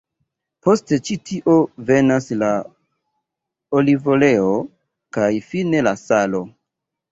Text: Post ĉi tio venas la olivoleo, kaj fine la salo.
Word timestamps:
Post 0.67 0.93
ĉi 1.09 1.17
tio 1.29 1.57
venas 1.89 2.29
la 2.45 2.49
olivoleo, 3.81 4.57
kaj 5.19 5.31
fine 5.53 5.87
la 5.91 5.97
salo. 6.09 6.45